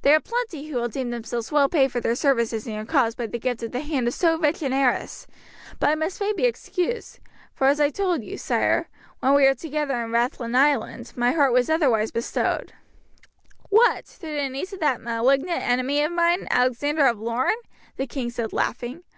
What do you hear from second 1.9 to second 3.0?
for their services in your